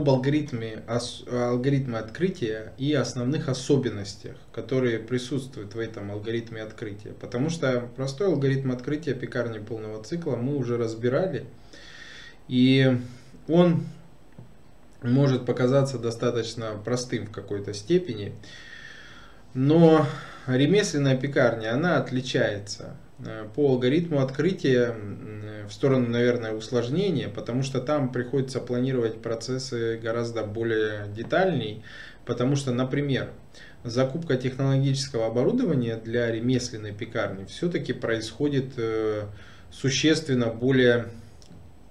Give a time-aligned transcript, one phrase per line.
[0.00, 0.82] об алгоритме,
[1.30, 7.12] алгоритме открытия и основных особенностях, которые присутствуют в этом алгоритме открытия.
[7.12, 11.44] Потому что простой алгоритм открытия пекарни полного цикла мы уже разбирали.
[12.48, 12.98] И
[13.46, 13.84] он
[15.02, 18.32] может показаться достаточно простым в какой-то степени.
[19.54, 20.06] Но
[20.46, 22.96] ремесленная пекарня, она отличается
[23.54, 24.94] по алгоритму открытия
[25.68, 31.84] в сторону, наверное, усложнения, потому что там приходится планировать процессы гораздо более детальней,
[32.26, 33.30] потому что, например,
[33.84, 39.26] закупка технологического оборудования для ремесленной пекарни все-таки происходит э,
[39.70, 41.06] существенно более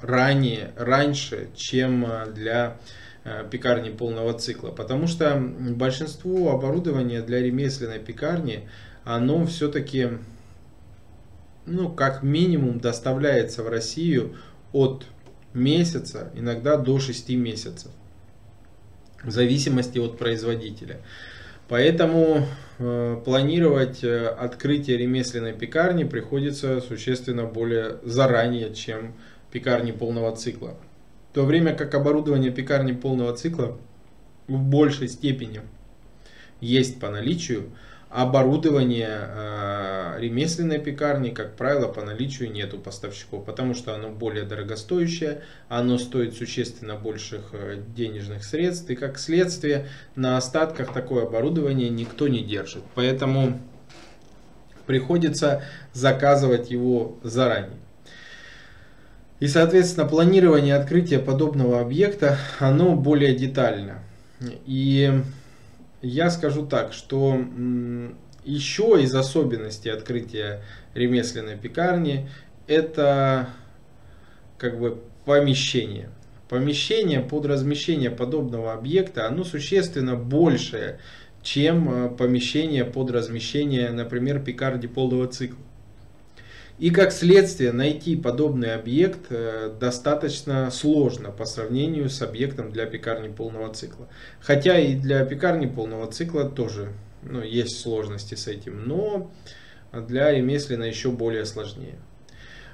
[0.00, 2.76] ранее, раньше, чем э, для
[3.50, 4.70] пекарни полного цикла.
[4.70, 8.68] Потому что большинство оборудования для ремесленной пекарни,
[9.04, 10.08] оно все-таки
[11.70, 14.36] ну, как минимум доставляется в Россию
[14.72, 15.06] от
[15.54, 17.90] месяца, иногда до 6 месяцев,
[19.22, 21.00] в зависимости от производителя.
[21.68, 22.46] Поэтому
[22.78, 29.14] э, планировать э, открытие ремесленной пекарни приходится существенно более заранее, чем
[29.52, 30.76] пекарни полного цикла.
[31.30, 33.78] В то время как оборудование пекарни полного цикла
[34.48, 35.60] в большей степени
[36.60, 37.70] есть по наличию,
[38.10, 45.42] Оборудование э, ремесленной пекарни, как правило, по наличию нету поставщиков, потому что оно более дорогостоящее,
[45.68, 52.26] оно стоит существенно больших э, денежных средств, и как следствие на остатках такое оборудование никто
[52.26, 52.82] не держит.
[52.96, 53.60] Поэтому
[54.86, 57.78] приходится заказывать его заранее.
[59.38, 64.00] И, соответственно, планирование открытия подобного объекта, оно более детально.
[64.66, 65.22] И
[66.02, 67.44] я скажу так, что
[68.44, 70.62] еще из особенностей открытия
[70.94, 72.28] ремесленной пекарни
[72.66, 73.50] это
[74.58, 76.10] как бы помещение.
[76.48, 80.98] Помещение под размещение подобного объекта, оно существенно большее,
[81.42, 85.64] чем э, помещение под размещение, например, пекарни полного цикла.
[86.80, 93.28] И как следствие найти подобный объект э, достаточно сложно по сравнению с объектом для пекарни
[93.28, 94.08] полного цикла.
[94.40, 99.30] Хотя и для пекарни полного цикла тоже ну, есть сложности с этим, но
[99.92, 101.96] для ремеслина еще более сложнее.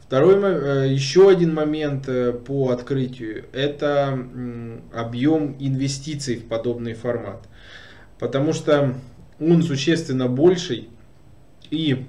[0.00, 4.16] Второй, э, еще один момент э, по открытию, это
[4.94, 7.48] объем инвестиций в подобный формат.
[8.20, 8.94] Потому что
[9.40, 10.88] он существенно больший
[11.72, 12.06] и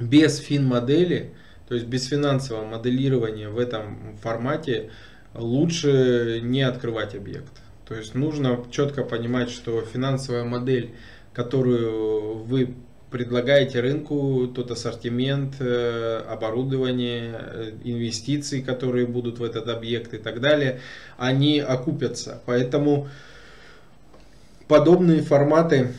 [0.00, 1.32] без фин-модели,
[1.68, 4.90] то есть без финансового моделирования в этом формате
[5.34, 7.52] лучше не открывать объект.
[7.86, 10.94] То есть нужно четко понимать, что финансовая модель,
[11.32, 12.74] которую вы
[13.10, 20.40] предлагаете рынку, тот ассортимент, э, оборудование, э, инвестиции, которые будут в этот объект и так
[20.40, 20.80] далее,
[21.18, 22.40] они окупятся.
[22.46, 23.08] Поэтому
[24.68, 25.92] подобные форматы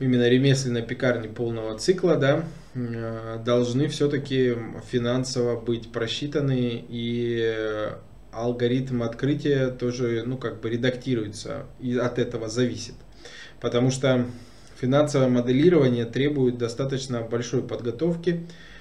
[0.00, 2.44] именно ремесленной пекарни полного цикла, да,
[2.74, 4.56] должны все-таки
[4.90, 7.90] финансово быть просчитаны и
[8.32, 12.94] алгоритм открытия тоже, ну, как бы редактируется и от этого зависит.
[13.60, 14.24] Потому что
[14.80, 18.71] финансовое моделирование требует достаточно большой подготовки, Э,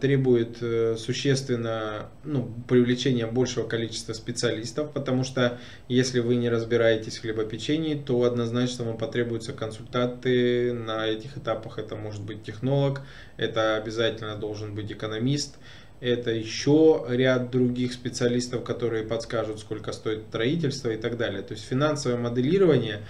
[0.00, 7.20] требует э, существенно ну, привлечения большего количества специалистов, потому что если вы не разбираетесь в
[7.20, 11.78] хлебопечении, то однозначно вам потребуются консультанты на этих этапах.
[11.78, 13.02] Это может быть технолог,
[13.36, 15.58] это обязательно должен быть экономист,
[16.00, 21.42] это еще ряд других специалистов, которые подскажут, сколько стоит строительство и так далее.
[21.42, 23.02] То есть финансовое моделирование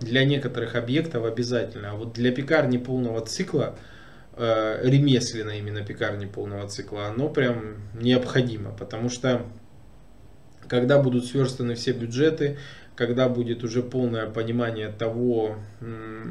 [0.00, 3.76] для некоторых объектов обязательно, а вот для пекарни полного цикла–
[4.38, 9.42] э, ремесленно именно пекарни полного цикла, оно прям необходимо, потому что
[10.68, 12.58] когда будут сверстаны все бюджеты,
[12.98, 15.54] когда будет уже полное понимание того,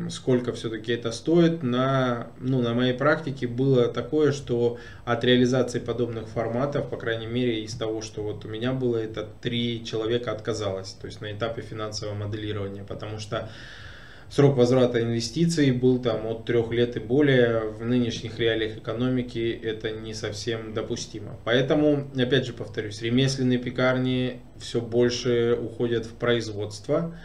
[0.09, 6.27] сколько все-таки это стоит, на, ну, на моей практике было такое, что от реализации подобных
[6.27, 10.91] форматов, по крайней мере из того, что вот у меня было, это три человека отказалось,
[10.91, 13.49] то есть на этапе финансового моделирования, потому что
[14.29, 19.91] срок возврата инвестиций был там от трех лет и более, в нынешних реалиях экономики это
[19.91, 21.37] не совсем допустимо.
[21.43, 27.15] Поэтому, опять же повторюсь, ремесленные пекарни все больше уходят в производство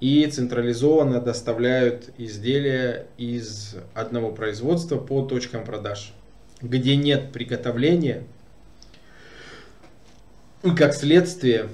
[0.00, 6.12] и централизованно доставляют изделия из одного производства по точкам продаж,
[6.60, 8.24] где нет приготовления
[10.64, 11.68] и как следствие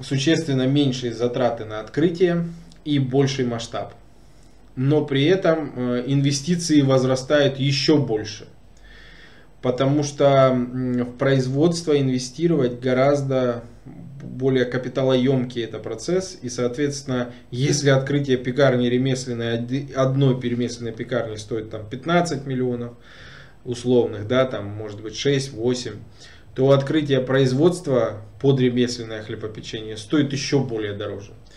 [0.00, 2.46] существенно меньшие затраты на открытие,
[2.88, 3.94] и больший масштаб.
[4.74, 8.46] Но при этом э, инвестиции возрастают еще больше.
[9.60, 13.64] Потому что в производство инвестировать гораздо
[14.22, 21.84] более капиталоемкий это процесс, и, соответственно, если открытие пекарни ремесленной, одной перемесленной пекарни стоит там
[21.90, 22.92] 15 миллионов
[23.64, 25.96] условных, да, там может быть 6-8,
[26.54, 31.32] то открытие производства под ремесленное хлебопечение стоит еще более дороже.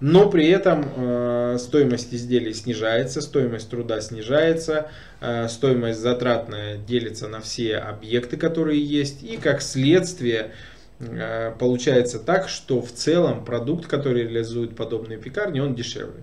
[0.00, 4.90] Но при этом э, стоимость изделий снижается, стоимость труда снижается,
[5.20, 10.52] э, стоимость затратная делится на все объекты, которые есть, и как следствие
[11.00, 16.22] э, получается так, что в целом продукт, который реализует подобные пекарни, он дешевле.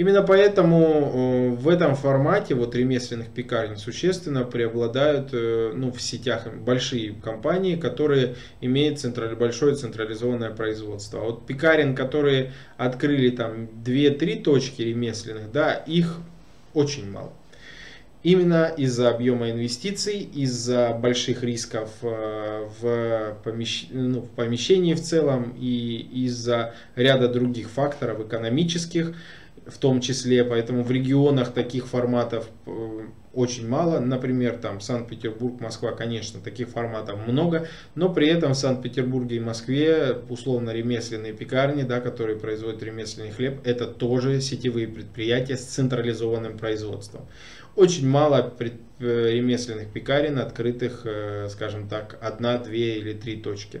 [0.00, 6.46] Именно поэтому э, в этом формате вот ремесленных пекарен существенно преобладают э, ну, в сетях
[6.54, 11.20] большие компании, которые имеют централь, большое централизованное производство.
[11.20, 16.16] А вот пекарен, которые открыли там 2-3 точки ремесленных, да, их
[16.72, 17.34] очень мало.
[18.22, 23.88] Именно из-за объема инвестиций, из-за больших рисков э, в, помещ...
[23.90, 29.14] ну, в помещении в целом и из-за ряда других факторов экономических,
[29.70, 33.00] в том числе, поэтому в регионах таких форматов э,
[33.32, 34.00] очень мало.
[34.00, 40.16] Например, там Санкт-Петербург, Москва, конечно, таких форматов много, но при этом в Санкт-Петербурге и Москве
[40.28, 47.26] условно ремесленные пекарни, да, которые производят ремесленный хлеб, это тоже сетевые предприятия с централизованным производством.
[47.76, 53.80] Очень мало э, ремесленных пекарен, открытых, э, скажем так, одна, две или три точки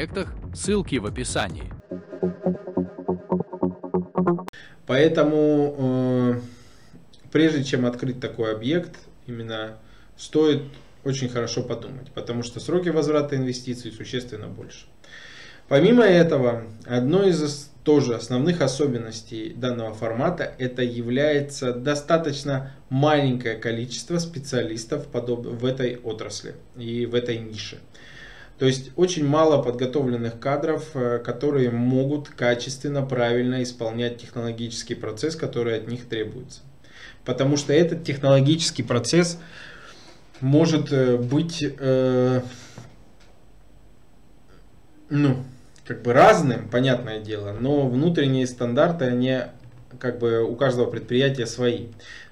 [0.01, 1.71] проектах, ссылки в описании.
[4.87, 6.39] Поэтому, э,
[7.31, 9.77] прежде чем открыть такой объект, именно
[10.17, 10.63] стоит
[11.03, 14.87] очень хорошо подумать, потому что сроки возврата инвестиций существенно больше.
[15.67, 25.05] Помимо этого, одной из тоже основных особенностей данного формата это является достаточно маленькое количество специалистов
[25.13, 27.77] в этой отрасли и в этой нише.
[28.61, 35.77] То есть очень мало подготовленных кадров, э, которые могут качественно, правильно исполнять технологический процесс, который
[35.77, 36.59] от них требуется.
[37.25, 39.39] Потому что этот технологический процесс
[40.41, 42.41] может э, быть э,
[45.09, 45.43] ну,
[45.83, 49.39] как бы разным, понятное дело, но внутренние стандарты, они
[49.99, 51.87] как бы у каждого предприятия свои.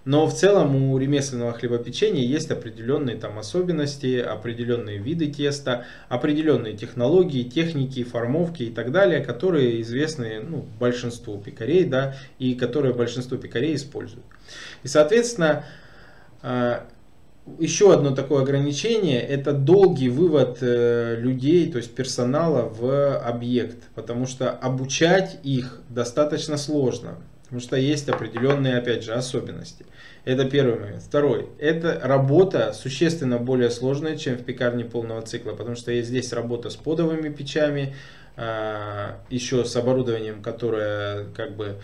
[0.05, 7.43] Но в целом у ремесленного хлебопечения есть определенные там особенности, определенные виды теста, определенные технологии,
[7.43, 13.75] техники, формовки и так далее, которые известны ну, большинству пекарей, да, и которые большинство пекарей
[13.75, 14.25] используют.
[14.83, 15.65] И, соответственно,
[16.41, 16.87] а,
[17.57, 24.27] еще одно такое ограничение– это долгий вывод э, людей, то есть персонала в объект, потому
[24.27, 27.17] что обучать их достаточно сложно.
[27.49, 29.83] Потому что есть определенные, опять же, особенности.
[30.23, 31.01] Это первый момент.
[31.01, 31.47] Второй.
[31.57, 35.53] Это работа существенно более сложная, чем в пекарне полного цикла.
[35.53, 37.95] Потому что есть здесь работа с подовыми печами,
[38.37, 41.79] а, еще с оборудованием, которое как бы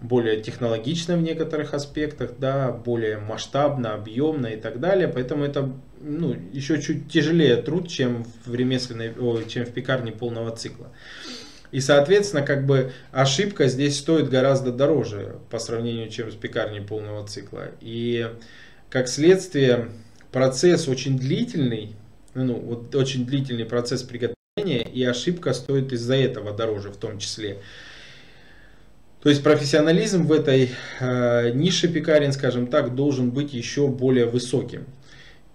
[0.00, 5.08] более технологично в некоторых аспектах, да, более масштабно, объемно и так далее.
[5.08, 10.54] Поэтому это ну, еще чуть тяжелее труд, чем в ремесленной, о, чем в пекарне полного
[10.54, 10.92] цикла.
[11.72, 17.26] И, соответственно, как бы ошибка здесь стоит гораздо дороже по сравнению, чем с пекарней полного
[17.26, 17.68] цикла.
[17.80, 18.28] И,
[18.88, 19.88] как следствие,
[20.32, 21.94] процесс очень длительный,
[22.34, 27.58] ну, вот очень длительный процесс приготовления, и ошибка стоит из-за этого дороже в том числе.
[29.22, 34.86] То есть профессионализм в этой э, нише пекарен, скажем так, должен быть еще более высоким.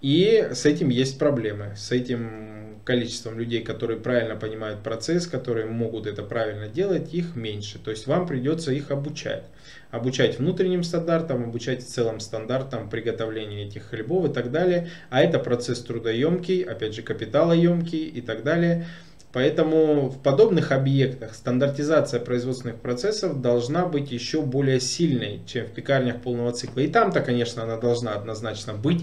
[0.02, 1.74] И с этим есть проблемы.
[1.76, 2.55] С этим
[2.86, 7.80] количеством людей, которые правильно понимают процесс, которые могут это правильно делать, их меньше.
[7.80, 9.42] То есть вам придется их обучать.
[9.90, 14.88] Обучать внутренним стандартам, обучать целым стандартам приготовления этих хлебов и так далее.
[15.10, 18.86] А это процесс трудоемкий, опять же капиталоемкий и так далее.
[19.32, 26.22] Поэтому в подобных объектах стандартизация производственных процессов должна быть еще более сильной, чем в пекарнях
[26.22, 26.80] полного цикла.
[26.80, 29.02] И там-то, конечно, она должна однозначно быть,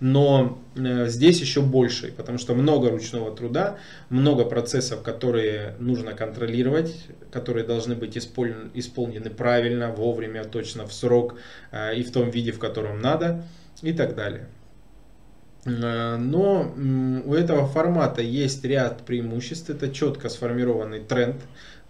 [0.00, 3.76] но э, здесь еще больше, потому что много ручного труда,
[4.08, 11.34] много процессов, которые нужно контролировать, которые должны быть исполнены правильно, вовремя, точно, в срок
[11.72, 13.44] э, и в том виде, в котором надо
[13.82, 14.46] и так далее.
[15.64, 16.72] Э, но
[17.24, 19.70] у этого формата есть ряд преимуществ.
[19.70, 21.36] Это четко сформированный тренд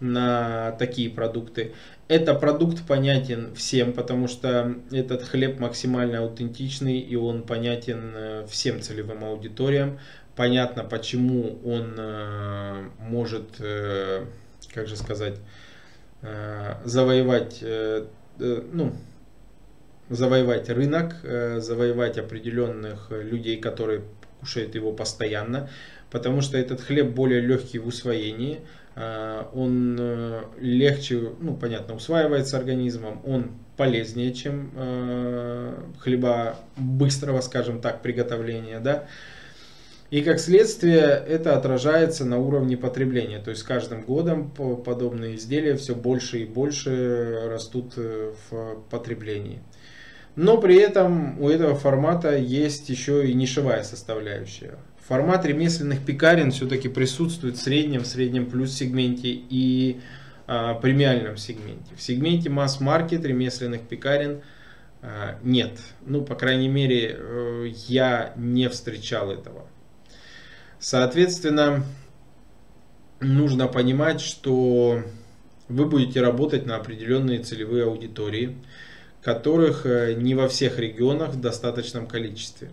[0.00, 1.72] на такие продукты.
[2.08, 8.80] Это продукт понятен всем, потому что этот хлеб максимально аутентичный и он понятен э, всем
[8.80, 9.98] целевым аудиториям.
[10.36, 13.56] Понятно, почему он э, может,
[14.74, 15.36] как же сказать,
[16.84, 17.62] завоевать,
[18.38, 18.94] ну,
[20.10, 24.02] завоевать рынок, э, завоевать определенных людей, которые
[24.40, 25.70] кушают его постоянно,
[26.10, 28.60] потому что этот хлеб более легкий в усвоении,
[28.96, 34.70] э, он э, легче, ну понятно, усваивается организмом, он полезнее, чем
[35.98, 39.08] хлеба быстрого, скажем так, приготовления, да.
[40.10, 43.40] И как следствие это отражается на уровне потребления.
[43.40, 49.60] То есть с каждым годом подобные изделия все больше и больше растут в потреблении.
[50.36, 54.76] Но при этом у этого формата есть еще и нишевая составляющая.
[55.06, 60.00] Формат ремесленных пекарен все-таки присутствует в среднем, в среднем плюс сегменте и
[60.46, 61.94] а, премиальном сегменте.
[61.94, 64.42] В сегменте масс-маркет ремесленных пекарен
[65.02, 65.78] а, нет.
[66.06, 69.66] Ну, по крайней мере, э, я не встречал этого.
[70.78, 71.84] Соответственно,
[73.20, 75.02] нужно понимать, что
[75.68, 78.56] вы будете работать на определенные целевые аудитории
[79.24, 82.70] которых э, не во всех регионах в достаточном количестве.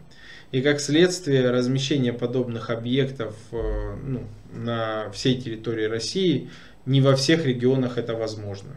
[0.52, 6.50] И как следствие размещение подобных объектов э, ну, на всей территории России
[6.86, 8.72] не во всех регионах это возможно.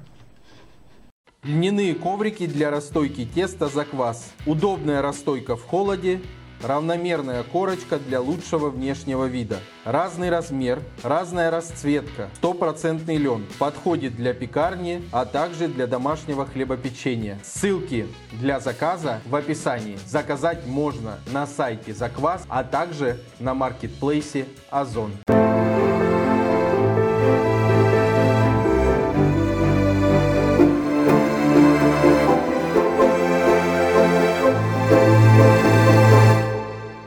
[1.43, 4.33] Льняные коврики для расстойки теста за квас.
[4.47, 6.21] Удобная расстойка в холоде
[6.65, 9.59] Равномерная корочка для лучшего внешнего вида.
[9.85, 12.31] Разный размер, разная расцветка.
[12.37, 13.45] Стопроцентный лен.
[13.59, 17.39] Подходит для пекарни, а также для домашнего хлебопечения.
[17.45, 19.99] Ссылки для заказа в описании.
[20.07, 25.13] Заказать можно на сайте Заквас, а также на маркетплейсе Озон.